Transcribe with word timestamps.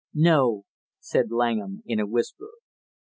"No," 0.15 0.63
said 0.99 1.27
Langham 1.29 1.83
in 1.85 1.99
a 1.99 2.07
whisper. 2.07 2.49